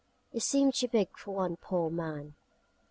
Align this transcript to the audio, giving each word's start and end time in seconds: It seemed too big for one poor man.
It 0.33 0.41
seemed 0.41 0.73
too 0.73 0.87
big 0.87 1.15
for 1.15 1.35
one 1.35 1.57
poor 1.57 1.91
man. 1.91 2.33